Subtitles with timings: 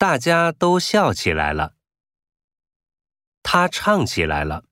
[0.00, 1.74] 大家都笑起来了。
[3.42, 4.64] 他唱起来了。